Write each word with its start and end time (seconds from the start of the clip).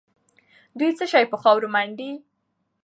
دوی 0.79 0.91
څه 0.97 1.05
شي 1.11 1.23
په 1.31 1.37
خاورو 1.41 1.67
منډي؟ 1.75 2.11